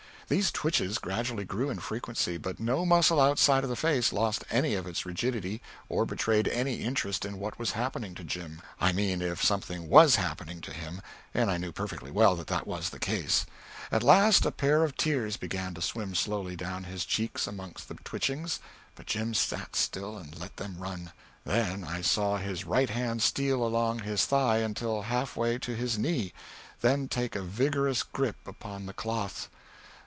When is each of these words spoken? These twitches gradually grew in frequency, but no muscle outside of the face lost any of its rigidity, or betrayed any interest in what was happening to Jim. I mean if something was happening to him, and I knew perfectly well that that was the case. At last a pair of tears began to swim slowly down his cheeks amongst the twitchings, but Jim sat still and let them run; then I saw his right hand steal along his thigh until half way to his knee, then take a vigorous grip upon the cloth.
These 0.27 0.49
twitches 0.53 0.97
gradually 0.97 1.43
grew 1.43 1.69
in 1.69 1.79
frequency, 1.79 2.37
but 2.37 2.57
no 2.57 2.85
muscle 2.85 3.19
outside 3.19 3.65
of 3.65 3.69
the 3.69 3.75
face 3.75 4.13
lost 4.13 4.45
any 4.49 4.75
of 4.75 4.87
its 4.87 5.05
rigidity, 5.05 5.61
or 5.89 6.05
betrayed 6.05 6.47
any 6.47 6.83
interest 6.83 7.25
in 7.25 7.37
what 7.37 7.59
was 7.59 7.71
happening 7.71 8.15
to 8.15 8.23
Jim. 8.23 8.61
I 8.79 8.93
mean 8.93 9.21
if 9.21 9.43
something 9.43 9.89
was 9.89 10.15
happening 10.15 10.61
to 10.61 10.71
him, 10.71 11.01
and 11.33 11.51
I 11.51 11.57
knew 11.57 11.73
perfectly 11.73 12.11
well 12.11 12.37
that 12.37 12.47
that 12.47 12.65
was 12.65 12.91
the 12.91 12.97
case. 12.97 13.45
At 13.91 14.03
last 14.03 14.45
a 14.45 14.51
pair 14.53 14.85
of 14.85 14.95
tears 14.95 15.35
began 15.35 15.73
to 15.73 15.81
swim 15.81 16.15
slowly 16.15 16.55
down 16.55 16.85
his 16.85 17.03
cheeks 17.03 17.45
amongst 17.45 17.89
the 17.89 17.95
twitchings, 17.95 18.61
but 18.95 19.07
Jim 19.07 19.33
sat 19.33 19.75
still 19.75 20.17
and 20.17 20.39
let 20.39 20.55
them 20.55 20.77
run; 20.79 21.11
then 21.43 21.83
I 21.83 21.99
saw 22.01 22.37
his 22.37 22.63
right 22.63 22.89
hand 22.89 23.21
steal 23.21 23.65
along 23.65 23.99
his 23.99 24.23
thigh 24.25 24.59
until 24.59 25.01
half 25.01 25.35
way 25.35 25.57
to 25.57 25.75
his 25.75 25.97
knee, 25.97 26.31
then 26.79 27.09
take 27.09 27.35
a 27.35 27.41
vigorous 27.43 28.01
grip 28.01 28.37
upon 28.47 28.85
the 28.85 28.93
cloth. 28.93 29.49